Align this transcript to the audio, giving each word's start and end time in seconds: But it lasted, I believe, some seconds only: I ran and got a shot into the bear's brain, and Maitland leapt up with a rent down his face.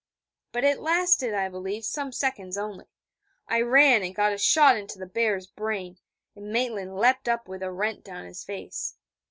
But 0.51 0.63
it 0.63 0.79
lasted, 0.79 1.35
I 1.35 1.47
believe, 1.47 1.85
some 1.85 2.11
seconds 2.11 2.57
only: 2.57 2.87
I 3.47 3.61
ran 3.61 4.01
and 4.01 4.15
got 4.15 4.33
a 4.33 4.37
shot 4.39 4.75
into 4.75 4.97
the 4.97 5.05
bear's 5.05 5.45
brain, 5.45 5.99
and 6.35 6.51
Maitland 6.51 6.95
leapt 6.95 7.29
up 7.29 7.47
with 7.47 7.61
a 7.61 7.69
rent 7.71 8.03
down 8.03 8.25
his 8.25 8.43
face. 8.43 8.95